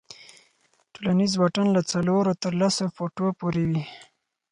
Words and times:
ټولنیز 0.93 1.31
واټن 1.37 1.67
له 1.75 1.81
څلورو 1.91 2.31
تر 2.43 2.51
لسو 2.61 2.85
فوټو 2.95 3.27
پورې 3.39 3.63
وي. 3.69 3.83